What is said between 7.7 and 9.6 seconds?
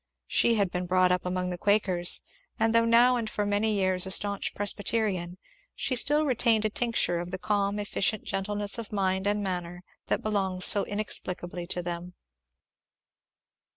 efficient gentleness of mind and